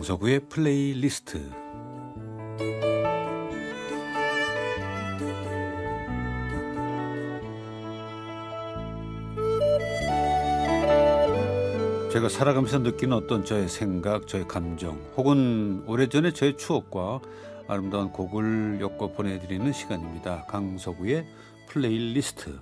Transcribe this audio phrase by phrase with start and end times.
[0.00, 1.50] 강석우의 플레이리스트
[12.10, 17.20] 제가 살아가면서 느끼는 어떤 저의 생각, 저의 감정, 혹은 오래전에 저의 추억과
[17.68, 20.46] 아름다운 곡을 엮어 보내드리는 시간입니다.
[20.46, 21.26] 강석우의
[21.68, 22.58] 플레이리스트.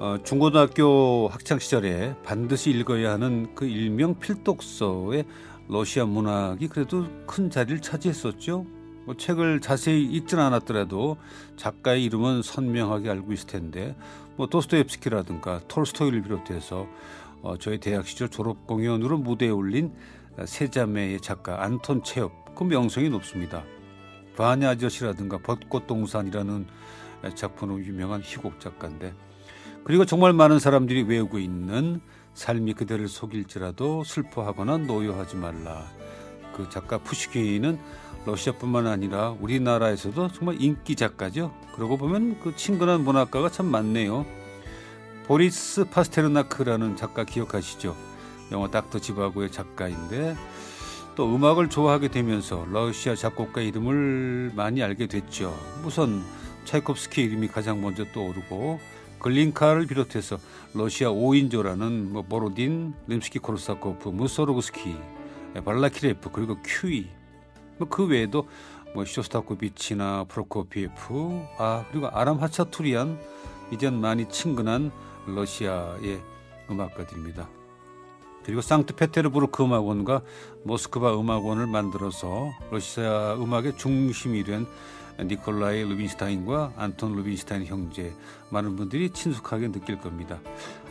[0.00, 5.24] 어, 중고등학교 학창 시절에 반드시 읽어야 하는 그 일명 필독서에
[5.68, 8.66] 러시아 문학이 그래도 큰 자리를 차지했었죠.
[9.06, 11.16] 뭐 책을 자세히 읽진 않았더라도
[11.56, 13.96] 작가의 이름은 선명하게 알고 있을 텐데
[14.36, 16.86] 뭐 도스토옙스키라든가 톨스토이를 비롯해서
[17.42, 19.92] 어, 저희 대학 시절 졸업 공연으로 무대에 올린
[20.42, 23.64] 세자매의 작가 안톤 체엽 그 명성이 높습니다.
[24.36, 26.66] 바냐 아저씨라든가 벚꽃동산이라는
[27.34, 29.14] 작품으로 유명한 희곡 작가인데
[29.84, 32.00] 그리고 정말 많은 사람들이 외우고 있는
[32.34, 35.84] 삶이 그대를 속일지라도 슬퍼하거나 노여하지 말라.
[36.54, 37.78] 그 작가 푸시킨은
[38.26, 41.54] 러시아뿐만 아니라 우리나라에서도 정말 인기 작가죠.
[41.74, 44.24] 그러고 보면 그 친근한 문학가가 참 많네요.
[45.26, 47.96] 보리스 파스테르나크라는 작가 기억하시죠?
[48.52, 50.36] 영화 닥터 지바고의 작가인데
[51.16, 55.56] 또 음악을 좋아하게 되면서 러시아 작곡가 이름을 많이 알게 됐죠.
[55.84, 56.22] 우선
[56.64, 58.80] 차이콥스키 이름이 가장 먼저 떠오르고
[59.24, 60.36] 글린카를 비롯해서
[60.74, 64.94] 러시아 5인조라는 뭐 보로딘, 림스키 코르사코프, 무소르그스키,
[65.64, 67.06] 발라키레프 그리고 큐이
[67.78, 68.46] 뭐 그 외에도
[68.94, 73.18] 뭐 쇼스타코비치나 프로코피에프 아 그리고 아람 하차투리안
[73.72, 74.92] 이젠 많이 친근한
[75.26, 76.20] 러시아의
[76.70, 77.63] 음악가들입니다.
[78.44, 80.22] 그리고 상트페테르부르크 음악원과
[80.64, 84.66] 모스크바 음악원을 만들어서 러시아 음악의 중심이 된
[85.18, 88.12] 니콜라이 루빈슈타인과 안톤 루빈슈타인 형제
[88.50, 90.40] 많은 분들이 친숙하게 느낄 겁니다.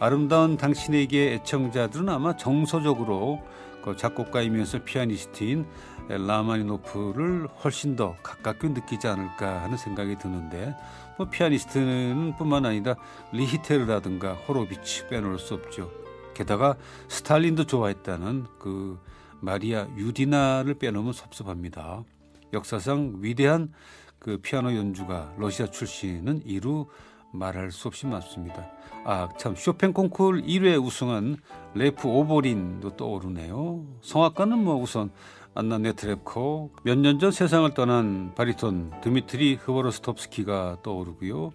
[0.00, 3.42] 아름다운 당신에게 애청자들은 아마 정서적으로
[3.82, 5.66] 그 작곡가이면서 피아니스트인
[6.08, 10.74] 라흐마니노프를 훨씬 더 가깝게 느끼지 않을까 하는 생각이 드는데
[11.18, 12.96] 뭐 피아니스트는 뿐만 아니라
[13.32, 16.05] 리히테르라든가 호로비츠 빼놓을 수 없죠.
[16.36, 16.76] 게다가
[17.08, 18.98] 스탈린도 좋아했다는 그
[19.40, 22.04] 마리아 유디나를 빼놓으면 섭섭합니다.
[22.52, 23.72] 역사상 위대한
[24.18, 26.86] 그 피아노 연주가 러시아 출신은 이루
[27.32, 28.70] 말할 수 없이 많습니다.
[29.04, 31.38] 아, 참 쇼팽 콩쿠르 1회 우승한
[31.74, 33.86] 레프 오보린도 떠오르네요.
[34.02, 35.10] 성악가는 뭐 우선
[35.54, 41.52] 안나 네트렙코 몇 년 전 세상을 떠난 바리톤 드미트리 흐보로스톱스키가 떠오르고요.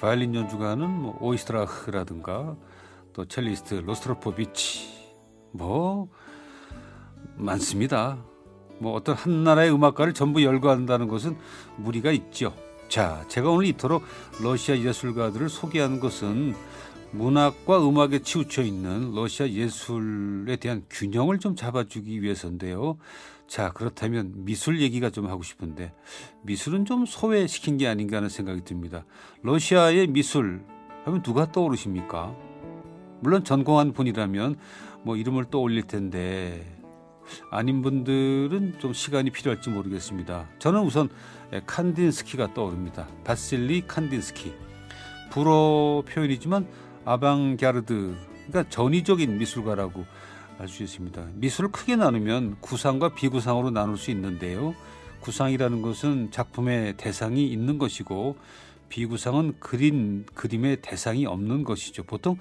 [0.00, 2.56] 바이올린 연주가는 뭐 오이스트라흐라든가
[3.14, 4.92] 또 첼리스트 로스트로포비치
[5.52, 6.08] 뭐
[7.36, 8.22] 많습니다.
[8.78, 11.36] 뭐 어떤 한 나라의 음악가를 전부 열거한다는 것은
[11.76, 12.52] 무리가 있죠.
[12.88, 14.02] 자, 제가 오늘 이토록
[14.42, 16.54] 러시아 예술가들을 소개하는 것은
[17.12, 22.98] 문학과 음악에 치우쳐 있는 러시아 예술에 대한 균형을 좀 잡아주기 위해서인데요.
[23.46, 25.94] 자, 그렇다면 미술 얘기가 좀 하고 싶은데
[26.42, 29.04] 미술은 좀 소외시킨 게 아닌가 하는 생각이 듭니다.
[29.42, 30.64] 러시아의 미술
[31.04, 32.34] 하면 누가 떠오르십니까?
[33.24, 34.56] 물론 전공한 분이라면
[35.02, 36.62] 뭐 이름을 떠올릴 텐데
[37.50, 40.46] 아닌 분들은 좀 시간이 필요할지 모르겠습니다.
[40.58, 41.08] 저는 우선
[41.64, 43.08] 칸딘스키가 떠오릅니다.
[43.24, 44.52] 바실리 칸딘스키.
[45.30, 46.68] 불어 표현이지만
[47.06, 48.14] 아방갸르드,
[48.46, 50.04] 그러니까 전위적인 미술가라고
[50.58, 51.26] 알 수 있습니다.
[51.32, 54.74] 미술을 크게 나누면 구상과 비구상으로 나눌 수 있는데요.
[55.20, 58.36] 구상이라는 것은 작품의 대상이 있는 것이고
[58.94, 62.04] 비구상은 그린 그림의 대상이 없는 것이죠.
[62.04, 62.36] 보통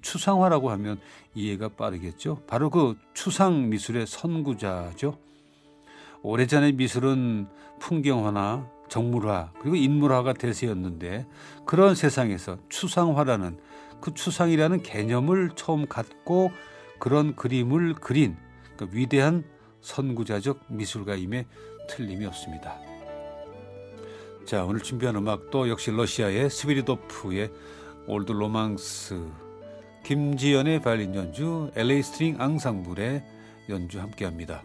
[0.00, 0.98] 추상화라고 하면
[1.36, 2.42] 이해가 빠르겠죠.
[2.48, 5.16] 바로 그 추상 미술의 선구자죠.
[6.22, 7.46] 오래전의 미술은
[7.78, 11.24] 풍경화나 정물화 그리고 인물화가 대세였는데
[11.66, 13.60] 그런 세상에서 추상화라는
[14.00, 16.50] 그 추상이라는 개념을 처음 갖고
[16.98, 18.36] 그런 그림을 그린
[18.76, 19.44] 그 위대한
[19.82, 21.46] 선구자적 미술가임에
[21.88, 22.91] 틀림이 없습니다.
[24.44, 27.50] 자 오늘 준비한 음악도 역시 러시아의 스비리도프의
[28.06, 29.30] Old 로망스
[30.04, 33.24] 김지연의 바이올린 연주, LA 스트링 앙상블의
[33.68, 34.64] 연주 함께합니다.